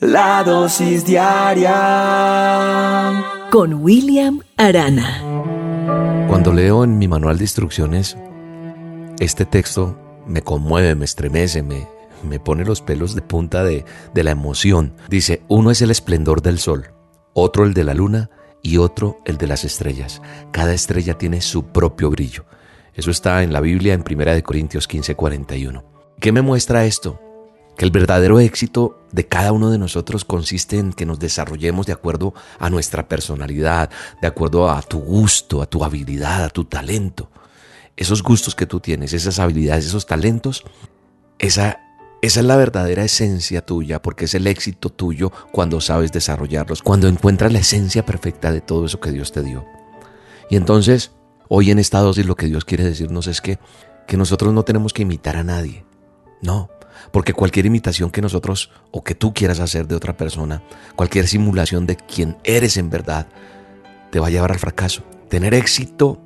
La 0.00 0.44
dosis 0.44 1.04
diaria 1.04 1.74
con 3.50 3.74
William 3.82 4.38
Arana. 4.56 5.20
Cuando 6.28 6.52
leo 6.52 6.84
en 6.84 6.98
mi 6.98 7.08
manual 7.08 7.38
de 7.38 7.42
instrucciones 7.42 8.16
este 9.18 9.44
texto 9.44 9.98
me 10.24 10.42
conmueve, 10.42 10.94
me 10.94 11.04
estremece, 11.04 11.64
me, 11.64 11.88
me 12.22 12.38
pone 12.38 12.64
los 12.64 12.80
pelos 12.80 13.16
de 13.16 13.22
punta 13.22 13.64
de, 13.64 13.84
de 14.14 14.22
la 14.22 14.30
emoción. 14.30 14.94
Dice, 15.08 15.42
uno 15.48 15.72
es 15.72 15.82
el 15.82 15.90
esplendor 15.90 16.42
del 16.42 16.60
sol, 16.60 16.92
otro 17.32 17.64
el 17.64 17.74
de 17.74 17.82
la 17.82 17.94
luna 17.94 18.30
y 18.62 18.76
otro 18.76 19.18
el 19.24 19.36
de 19.36 19.48
las 19.48 19.64
estrellas. 19.64 20.22
Cada 20.52 20.74
estrella 20.74 21.18
tiene 21.18 21.40
su 21.40 21.72
propio 21.72 22.08
brillo. 22.08 22.44
Eso 22.94 23.10
está 23.10 23.42
en 23.42 23.52
la 23.52 23.60
Biblia 23.60 23.94
en 23.94 24.04
1 24.08 24.44
Corintios 24.44 24.86
15, 24.86 25.16
41. 25.16 25.82
¿Qué 26.20 26.30
me 26.30 26.42
muestra 26.42 26.84
esto? 26.84 27.20
Que 27.78 27.84
el 27.84 27.92
verdadero 27.92 28.40
éxito 28.40 28.98
de 29.12 29.28
cada 29.28 29.52
uno 29.52 29.70
de 29.70 29.78
nosotros 29.78 30.24
consiste 30.24 30.78
en 30.78 30.92
que 30.92 31.06
nos 31.06 31.20
desarrollemos 31.20 31.86
de 31.86 31.92
acuerdo 31.92 32.34
a 32.58 32.70
nuestra 32.70 33.06
personalidad, 33.06 33.88
de 34.20 34.26
acuerdo 34.26 34.68
a 34.68 34.82
tu 34.82 34.98
gusto, 34.98 35.62
a 35.62 35.66
tu 35.66 35.84
habilidad, 35.84 36.42
a 36.42 36.50
tu 36.50 36.64
talento. 36.64 37.30
Esos 37.96 38.24
gustos 38.24 38.56
que 38.56 38.66
tú 38.66 38.80
tienes, 38.80 39.12
esas 39.12 39.38
habilidades, 39.38 39.86
esos 39.86 40.06
talentos, 40.06 40.64
esa, 41.38 41.80
esa 42.20 42.40
es 42.40 42.46
la 42.46 42.56
verdadera 42.56 43.04
esencia 43.04 43.64
tuya, 43.64 44.02
porque 44.02 44.24
es 44.24 44.34
el 44.34 44.48
éxito 44.48 44.90
tuyo 44.90 45.30
cuando 45.52 45.80
sabes 45.80 46.10
desarrollarlos, 46.10 46.82
cuando 46.82 47.06
encuentras 47.06 47.52
la 47.52 47.60
esencia 47.60 48.04
perfecta 48.04 48.50
de 48.50 48.60
todo 48.60 48.86
eso 48.86 48.98
que 48.98 49.12
Dios 49.12 49.30
te 49.30 49.44
dio. 49.44 49.64
Y 50.50 50.56
entonces, 50.56 51.12
hoy 51.48 51.70
en 51.70 51.78
esta 51.78 52.00
dosis 52.00 52.26
lo 52.26 52.34
que 52.34 52.46
Dios 52.46 52.64
quiere 52.64 52.82
decirnos 52.82 53.28
es 53.28 53.40
que, 53.40 53.60
que 54.08 54.16
nosotros 54.16 54.52
no 54.52 54.64
tenemos 54.64 54.92
que 54.92 55.02
imitar 55.02 55.36
a 55.36 55.44
nadie. 55.44 55.84
No, 56.42 56.70
porque 57.10 57.32
cualquier 57.32 57.66
imitación 57.66 58.10
que 58.10 58.22
nosotros 58.22 58.70
o 58.90 59.02
que 59.02 59.14
tú 59.14 59.34
quieras 59.34 59.60
hacer 59.60 59.86
de 59.86 59.94
otra 59.94 60.16
persona, 60.16 60.62
cualquier 60.96 61.26
simulación 61.26 61.86
de 61.86 61.96
quien 61.96 62.36
eres 62.44 62.76
en 62.76 62.90
verdad, 62.90 63.26
te 64.10 64.20
va 64.20 64.28
a 64.28 64.30
llevar 64.30 64.52
al 64.52 64.58
fracaso. 64.58 65.02
Tener 65.28 65.54
éxito 65.54 66.20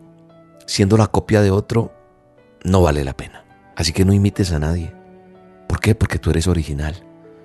siendo 0.66 0.96
la 0.96 1.08
copia 1.08 1.42
de 1.42 1.50
otro 1.50 1.92
no 2.64 2.82
vale 2.82 3.04
la 3.04 3.16
pena. 3.16 3.44
Así 3.76 3.92
que 3.92 4.04
no 4.04 4.12
imites 4.12 4.52
a 4.52 4.58
nadie. 4.58 4.92
¿Por 5.66 5.80
qué? 5.80 5.94
Porque 5.94 6.18
tú 6.18 6.30
eres 6.30 6.46
original. 6.46 6.94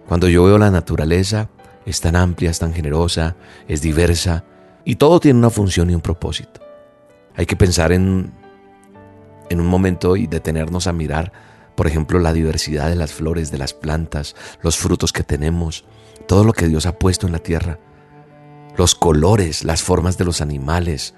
Cuando 0.08 0.30
yo 0.30 0.44
veo 0.44 0.58
la 0.58 0.72
naturaleza, 0.72 1.50
es 1.86 2.02
tan 2.02 2.16
amplia, 2.16 2.50
es 2.50 2.60
tan 2.60 2.74
generosa, 2.74 3.36
es 3.68 3.82
diversa 3.82 4.44
y 4.84 4.96
todo 4.96 5.20
tiene 5.20 5.40
una 5.40 5.50
función 5.50 5.90
y 5.90 5.96
un 5.96 6.02
propósito. 6.02 6.62
Hay 7.36 7.46
que 7.46 7.56
pensar 7.56 7.92
en, 7.92 8.32
en 9.50 9.60
un 9.60 9.68
momento 9.68 10.16
y 10.16 10.28
detenernos 10.28 10.88
a 10.88 10.94
mirar 10.94 11.32
por 11.78 11.86
ejemplo, 11.86 12.18
la 12.18 12.34
diversidad 12.34 12.90
de 12.90 12.96
las 12.96 13.14
flores, 13.14 13.52
de 13.52 13.60
las 13.60 13.76
plantas, 13.76 14.36
los 14.64 14.78
frutos 14.78 15.14
que 15.14 15.22
tenemos, 15.22 15.86
todo 16.28 16.44
lo 16.44 16.52
que 16.52 16.68
Dios 16.68 16.88
ha 16.88 16.98
puesto 16.98 17.28
en 17.28 17.34
la 17.34 17.40
tierra, 17.40 17.80
los 18.76 18.96
colores, 18.96 19.64
las 19.64 19.84
formas 19.84 20.18
de 20.18 20.26
los 20.26 20.42
animales. 20.42 21.14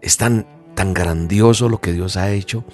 Es 0.00 0.16
tan, 0.16 0.46
tan 0.76 0.94
grandioso 0.94 1.68
lo 1.68 1.80
que 1.80 1.92
Dios 1.92 2.16
ha 2.16 2.30
hecho 2.30 2.64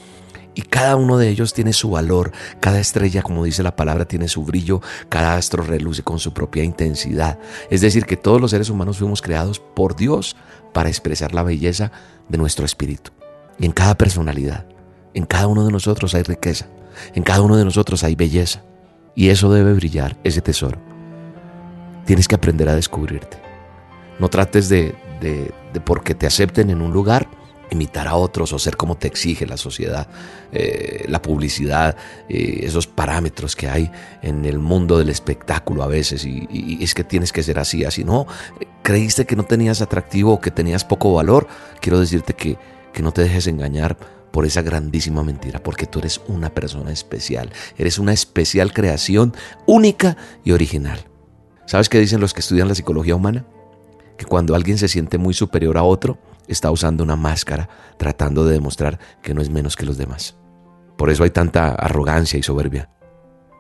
y 0.55 0.60
cada 0.60 0.97
uno 0.97 1.16
de 1.16 1.30
ellos 1.30 1.55
tiene 1.55 1.72
su 1.72 1.88
valor, 1.88 2.33
cada 2.60 2.80
estrella, 2.80 3.22
como 3.22 3.44
dice 3.44 3.62
la 3.62 3.77
palabra, 3.77 4.05
tiene 4.05 4.28
su 4.28 4.44
brillo, 4.44 4.83
cada 5.08 5.36
astro 5.36 5.62
reluce 5.62 6.03
con 6.03 6.19
su 6.19 6.34
propia 6.34 6.64
intensidad. 6.64 7.38
Es 7.70 7.80
decir, 7.80 8.05
que 8.05 8.19
todos 8.19 8.42
los 8.42 8.50
seres 8.50 8.69
humanos 8.69 8.98
fuimos 8.98 9.22
creados 9.22 9.58
por 9.58 9.97
Dios 9.97 10.36
para 10.75 10.91
expresar 10.91 11.33
la 11.33 11.44
belleza 11.44 11.92
de 12.28 12.36
nuestro 12.36 12.66
espíritu. 12.66 13.10
Y 13.58 13.64
en 13.64 13.72
cada 13.72 13.97
personalidad, 13.97 14.66
en 15.14 15.25
cada 15.25 15.47
uno 15.47 15.64
de 15.64 15.72
nosotros 15.72 16.14
hay 16.14 16.25
riqueza. 16.25 16.66
En 17.14 17.22
cada 17.22 17.42
uno 17.42 17.56
de 17.56 17.64
nosotros 17.64 18.04
hay 18.04 18.14
belleza 18.14 18.62
y 19.14 19.28
eso 19.28 19.52
debe 19.52 19.72
brillar, 19.74 20.16
ese 20.24 20.40
tesoro. 20.40 20.78
Tienes 22.06 22.28
que 22.28 22.34
aprender 22.34 22.68
a 22.68 22.74
descubrirte. 22.74 23.38
No 24.18 24.28
trates 24.28 24.68
de, 24.68 24.94
porque 25.84 26.14
te 26.14 26.26
acepten 26.26 26.70
en 26.70 26.82
un 26.82 26.92
lugar, 26.92 27.28
imitar 27.70 28.06
a 28.06 28.16
otros 28.16 28.52
o 28.52 28.58
ser 28.58 28.76
como 28.76 28.96
te 28.96 29.06
exige 29.06 29.46
la 29.46 29.56
sociedad, 29.56 30.06
eh, 30.52 31.06
la 31.08 31.22
publicidad, 31.22 31.97
eh, 32.28 32.60
esos 32.64 32.86
parámetros 32.86 33.56
que 33.56 33.69
hay 33.69 33.91
en 34.20 34.44
el 34.44 34.58
mundo 34.58 34.98
del 34.98 35.08
espectáculo 35.08 35.82
a 35.82 35.86
veces 35.86 36.26
y, 36.26 36.78
es 36.82 36.94
que 36.94 37.02
tienes 37.02 37.32
que 37.32 37.42
ser 37.42 37.58
así, 37.58 37.84
así. 37.84 38.04
No, 38.04 38.26
creíste 38.82 39.25
que 39.25 39.36
no 39.36 39.44
tenías 39.44 39.81
atractivo 39.81 40.34
o 40.34 40.41
que 40.41 40.50
tenías 40.50 40.84
poco 40.84 41.14
valor, 41.14 41.48
quiero 41.81 41.98
decirte 41.98 42.34
que, 42.34 42.58
que 42.92 43.02
no 43.02 43.12
te 43.12 43.22
dejes 43.22 43.47
engañar 43.47 43.97
por 44.32 44.47
esa 44.47 44.62
grandísima 44.62 45.22
mentira, 45.22 45.62
porque 45.62 45.87
tú 45.87 46.00
eres 46.00 46.20
una 46.26 46.53
persona 46.53 46.91
especial, 46.91 47.53
eres 47.76 47.98
una 47.98 48.12
especial 48.12 48.72
creación 48.72 49.34
única 49.66 50.16
y 50.43 50.53
original. 50.53 51.06
¿Sabes 51.66 51.88
qué 51.88 52.00
dicen 52.00 52.20
los 52.20 52.34
que 52.34 52.41
estudian 52.41 52.66
la 52.66 52.75
psicología 52.75 53.15
humana? 53.15 53.44
Que 54.16 54.25
cuando 54.25 54.54
alguien 54.54 54.78
se 54.78 54.88
siente 54.88 55.19
muy 55.19 55.34
superior 55.34 55.78
a 55.78 55.84
otro, 55.84 56.19
está 56.48 56.70
usando 56.70 57.04
una 57.04 57.15
máscara 57.15 57.69
tratando 57.98 58.44
de 58.44 58.54
demostrar 58.54 58.98
que 59.22 59.34
no 59.34 59.43
es 59.43 59.50
menos 59.50 59.76
que 59.76 59.87
los 59.87 59.98
demás. 59.98 60.34
Por 60.97 61.10
eso 61.10 61.25
hay 61.25 61.31
tanta 61.31 61.69
arrogancia 61.69 62.38
y 62.38 62.43
soberbia. 62.43 62.91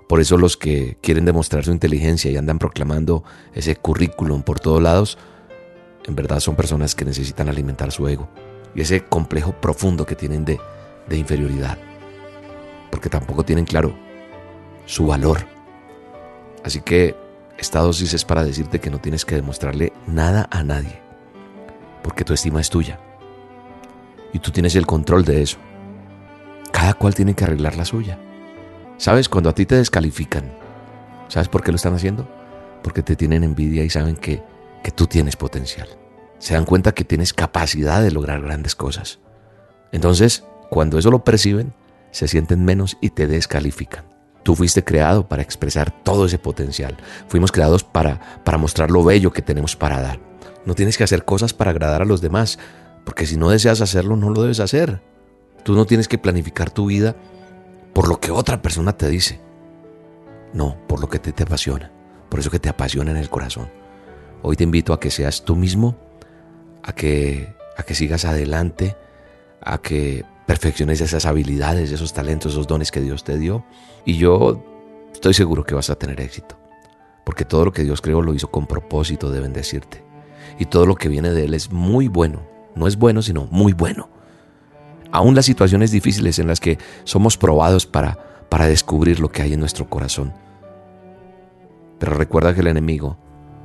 Por 0.08 0.20
eso 0.20 0.36
los 0.36 0.56
que 0.56 0.98
quieren 1.00 1.24
demostrar 1.24 1.64
su 1.64 1.70
inteligencia 1.70 2.30
y 2.30 2.36
andan 2.36 2.58
proclamando 2.58 3.24
ese 3.54 3.76
currículum 3.76 4.42
por 4.42 4.60
todos 4.60 4.82
lados, 4.82 5.16
en 6.04 6.16
verdad 6.16 6.40
son 6.40 6.56
personas 6.56 6.94
que 6.94 7.04
necesitan 7.04 7.48
alimentar 7.48 7.92
su 7.92 8.08
ego 8.08 8.28
y 8.74 8.80
ese 8.80 9.04
complejo 9.04 9.52
profundo 9.52 10.06
que 10.06 10.16
tienen 10.16 10.44
de, 10.44 10.58
de 11.08 11.16
inferioridad, 11.16 11.78
porque 12.90 13.08
tampoco 13.08 13.44
tienen 13.44 13.64
claro 13.64 13.94
su 14.86 15.06
valor. 15.06 15.46
Así 16.64 16.80
que 16.80 17.16
esta 17.58 17.80
dosis 17.80 18.14
es 18.14 18.24
para 18.24 18.44
decirte 18.44 18.80
que 18.80 18.90
no 18.90 18.98
tienes 18.98 19.24
que 19.24 19.34
demostrarle 19.34 19.92
nada 20.06 20.48
a 20.50 20.62
nadie, 20.62 21.00
porque 22.02 22.24
tu 22.24 22.32
estima 22.32 22.60
es 22.60 22.70
tuya 22.70 22.98
y 24.32 24.38
tú 24.38 24.50
tienes 24.50 24.74
el 24.76 24.86
control 24.86 25.24
de 25.24 25.42
eso. 25.42 25.58
Cada 26.72 26.94
cual 26.94 27.14
tiene 27.14 27.34
que 27.34 27.44
arreglar 27.44 27.76
la 27.76 27.84
suya. 27.84 28.18
¿Sabes? 28.96 29.28
Cuando 29.28 29.50
a 29.50 29.54
ti 29.54 29.66
te 29.66 29.74
descalifican, 29.74 30.52
¿sabes 31.28 31.48
por 31.48 31.62
qué 31.62 31.70
lo 31.70 31.76
están 31.76 31.94
haciendo? 31.94 32.26
Porque 32.82 33.02
te 33.02 33.14
tienen 33.14 33.44
envidia 33.44 33.84
y 33.84 33.90
saben 33.90 34.16
que, 34.16 34.42
que 34.82 34.90
tú 34.90 35.06
tienes 35.06 35.36
potencial 35.36 36.01
se 36.42 36.54
dan 36.54 36.64
cuenta 36.64 36.90
que 36.90 37.04
tienes 37.04 37.32
capacidad 37.32 38.02
de 38.02 38.10
lograr 38.10 38.42
grandes 38.42 38.74
cosas. 38.74 39.20
Entonces, 39.92 40.42
cuando 40.70 40.98
eso 40.98 41.08
lo 41.08 41.22
perciben, 41.22 41.72
se 42.10 42.26
sienten 42.26 42.64
menos 42.64 42.98
y 43.00 43.10
te 43.10 43.28
descalifican. 43.28 44.04
Tú 44.42 44.56
fuiste 44.56 44.82
creado 44.82 45.28
para 45.28 45.42
expresar 45.42 45.92
todo 46.02 46.26
ese 46.26 46.40
potencial. 46.40 46.96
Fuimos 47.28 47.52
creados 47.52 47.84
para, 47.84 48.42
para 48.42 48.58
mostrar 48.58 48.90
lo 48.90 49.04
bello 49.04 49.32
que 49.32 49.40
tenemos 49.40 49.76
para 49.76 50.02
dar. 50.02 50.18
No 50.66 50.74
tienes 50.74 50.98
que 50.98 51.04
hacer 51.04 51.24
cosas 51.24 51.54
para 51.54 51.70
agradar 51.70 52.02
a 52.02 52.06
los 52.06 52.20
demás, 52.20 52.58
porque 53.04 53.24
si 53.24 53.36
no 53.36 53.50
deseas 53.50 53.80
hacerlo, 53.80 54.16
no 54.16 54.30
lo 54.30 54.42
debes 54.42 54.58
hacer. 54.58 55.00
Tú 55.62 55.74
no 55.74 55.84
tienes 55.84 56.08
que 56.08 56.18
planificar 56.18 56.70
tu 56.70 56.86
vida 56.86 57.14
por 57.92 58.08
lo 58.08 58.18
que 58.18 58.32
otra 58.32 58.60
persona 58.62 58.96
te 58.96 59.08
dice. 59.08 59.40
No, 60.52 60.76
por 60.88 61.00
lo 61.00 61.08
que 61.08 61.20
te, 61.20 61.30
te 61.30 61.44
apasiona. 61.44 61.92
Por 62.28 62.40
eso 62.40 62.50
que 62.50 62.58
te 62.58 62.68
apasiona 62.68 63.12
en 63.12 63.16
el 63.16 63.30
corazón. 63.30 63.70
Hoy 64.42 64.56
te 64.56 64.64
invito 64.64 64.92
a 64.92 64.98
que 64.98 65.12
seas 65.12 65.44
tú 65.44 65.54
mismo 65.54 66.10
a 66.82 66.92
que, 66.92 67.54
a 67.76 67.82
que 67.82 67.94
sigas 67.94 68.24
adelante, 68.24 68.96
a 69.60 69.78
que 69.78 70.24
perfecciones 70.46 71.00
esas 71.00 71.26
habilidades, 71.26 71.92
esos 71.92 72.12
talentos, 72.12 72.52
esos 72.52 72.66
dones 72.66 72.90
que 72.90 73.00
Dios 73.00 73.24
te 73.24 73.38
dio. 73.38 73.64
Y 74.04 74.16
yo 74.16 74.62
estoy 75.12 75.34
seguro 75.34 75.64
que 75.64 75.74
vas 75.74 75.90
a 75.90 75.94
tener 75.96 76.20
éxito, 76.20 76.58
porque 77.24 77.44
todo 77.44 77.64
lo 77.64 77.72
que 77.72 77.84
Dios 77.84 78.00
creó 78.00 78.22
lo 78.22 78.34
hizo 78.34 78.50
con 78.50 78.66
propósito 78.66 79.30
de 79.30 79.40
bendecirte. 79.40 80.02
Y 80.58 80.66
todo 80.66 80.86
lo 80.86 80.96
que 80.96 81.08
viene 81.08 81.30
de 81.30 81.44
Él 81.44 81.54
es 81.54 81.70
muy 81.70 82.08
bueno, 82.08 82.42
no 82.74 82.86
es 82.86 82.96
bueno, 82.96 83.22
sino 83.22 83.46
muy 83.50 83.72
bueno. 83.72 84.08
Aún 85.10 85.34
las 85.34 85.46
situaciones 85.46 85.90
difíciles 85.90 86.38
en 86.38 86.46
las 86.46 86.60
que 86.60 86.78
somos 87.04 87.36
probados 87.36 87.86
para, 87.86 88.18
para 88.48 88.66
descubrir 88.66 89.20
lo 89.20 89.30
que 89.30 89.42
hay 89.42 89.52
en 89.52 89.60
nuestro 89.60 89.88
corazón. 89.88 90.32
Pero 91.98 92.14
recuerda 92.14 92.54
que 92.54 92.60
el 92.60 92.66
enemigo, 92.66 93.16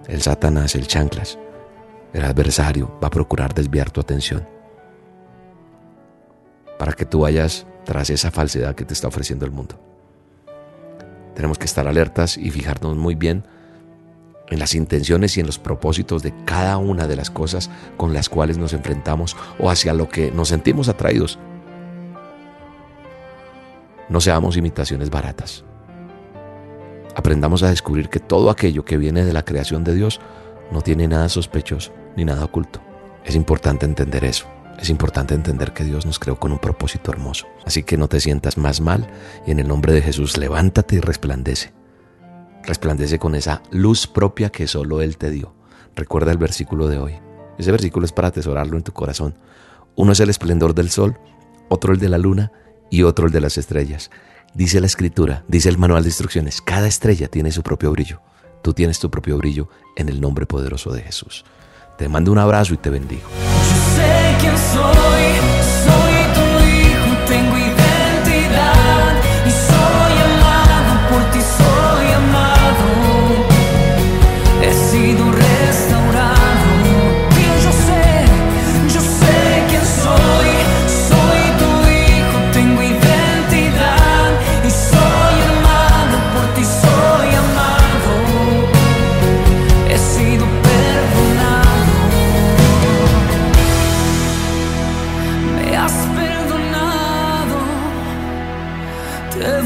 el 0.07 0.21
Satanás, 0.21 0.75
el 0.75 0.87
chanclas, 0.87 1.39
el 2.13 2.23
adversario 2.23 2.97
va 3.01 3.07
a 3.07 3.11
procurar 3.11 3.53
desviar 3.53 3.91
tu 3.91 4.01
atención 4.01 4.47
para 6.77 6.93
que 6.93 7.05
tú 7.05 7.21
vayas 7.21 7.65
tras 7.85 8.09
esa 8.09 8.31
falsedad 8.31 8.75
que 8.75 8.85
te 8.85 8.93
está 8.93 9.07
ofreciendo 9.07 9.45
el 9.45 9.51
mundo. 9.51 9.79
Tenemos 11.35 11.57
que 11.57 11.65
estar 11.65 11.87
alertas 11.87 12.37
y 12.37 12.51
fijarnos 12.51 12.95
muy 12.95 13.15
bien 13.15 13.45
en 14.49 14.59
las 14.59 14.75
intenciones 14.75 15.37
y 15.37 15.41
en 15.41 15.45
los 15.45 15.59
propósitos 15.59 16.23
de 16.23 16.33
cada 16.45 16.77
una 16.77 17.07
de 17.07 17.15
las 17.15 17.29
cosas 17.29 17.69
con 17.97 18.13
las 18.13 18.29
cuales 18.29 18.57
nos 18.57 18.73
enfrentamos 18.73 19.35
o 19.59 19.69
hacia 19.69 19.93
lo 19.93 20.09
que 20.09 20.31
nos 20.31 20.49
sentimos 20.49 20.89
atraídos. 20.89 21.37
No 24.09 24.21
seamos 24.21 24.55
imitaciones 24.55 25.09
baratas. 25.09 25.63
Aprendamos 27.15 27.63
a 27.63 27.69
descubrir 27.69 28.09
que 28.09 28.19
todo 28.19 28.49
aquello 28.49 28.85
que 28.85 28.97
viene 28.97 29.25
de 29.25 29.33
la 29.33 29.43
creación 29.43 29.83
de 29.83 29.95
Dios 29.95 30.21
no 30.71 30.81
tiene 30.81 31.07
nada 31.07 31.29
sospechoso 31.29 31.93
ni 32.15 32.25
nada 32.25 32.45
oculto. 32.45 32.81
Es 33.23 33.35
importante 33.35 33.85
entender 33.85 34.23
eso. 34.23 34.47
Es 34.79 34.89
importante 34.89 35.33
entender 35.33 35.73
que 35.73 35.83
Dios 35.83 36.05
nos 36.05 36.19
creó 36.19 36.39
con 36.39 36.51
un 36.51 36.59
propósito 36.59 37.11
hermoso. 37.11 37.47
Así 37.65 37.83
que 37.83 37.97
no 37.97 38.07
te 38.07 38.19
sientas 38.19 38.57
más 38.57 38.79
mal 38.79 39.07
y 39.45 39.51
en 39.51 39.59
el 39.59 39.67
nombre 39.67 39.91
de 39.93 40.01
Jesús 40.01 40.37
levántate 40.37 40.95
y 40.95 40.99
resplandece. 40.99 41.73
resplandece 42.63 43.17
con 43.17 43.33
esa 43.33 43.63
luz 43.71 44.07
propia 44.07 44.49
que 44.49 44.67
solo 44.67 45.01
Él 45.01 45.17
te 45.17 45.31
dio. 45.31 45.55
Recuerda 45.95 46.31
el 46.31 46.37
versículo 46.37 46.87
de 46.87 46.99
hoy. 46.99 47.13
Ese 47.57 47.71
versículo 47.71 48.05
es 48.05 48.11
para 48.11 48.27
atesorarlo 48.27 48.77
en 48.77 48.83
tu 48.83 48.91
corazón. 48.91 49.35
Uno 49.95 50.11
es 50.11 50.19
el 50.19 50.29
esplendor 50.29 50.75
del 50.75 50.89
sol, 50.89 51.17
otro 51.69 51.93
el 51.93 51.99
de 51.99 52.09
la 52.09 52.17
luna 52.17 52.51
y 52.91 53.03
otro 53.03 53.25
el 53.25 53.31
de 53.31 53.41
las 53.41 53.57
estrellas. 53.57 54.11
Dice 54.53 54.79
la 54.79 54.87
escritura, 54.87 55.43
dice 55.47 55.69
el 55.69 55.77
manual 55.77 56.03
de 56.03 56.09
instrucciones, 56.09 56.61
cada 56.61 56.87
estrella 56.87 57.27
tiene 57.29 57.51
su 57.51 57.63
propio 57.63 57.91
brillo. 57.91 58.21
Tú 58.67 58.73
tienes 58.73 58.99
tu 58.99 59.09
propio 59.09 59.37
brillo 59.37 59.69
en 59.95 60.09
el 60.09 60.19
nombre 60.19 60.45
poderoso 60.45 60.91
de 60.91 61.01
Jesús. 61.01 61.45
Te 61.97 62.09
mando 62.09 62.33
un 62.33 62.37
abrazo 62.37 62.73
y 62.73 62.77
te 62.77 62.89
bendigo. 62.89 63.29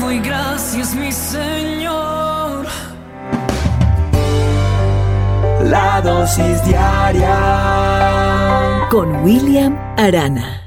Doy 0.02 0.20
gracias, 0.20 0.96
mi 0.96 1.12
Señor. 1.12 2.66
La 5.64 6.02
dosis 6.02 6.64
diaria 6.66 7.38
con 8.90 9.24
William 9.24 9.78
Arana. 9.98 10.61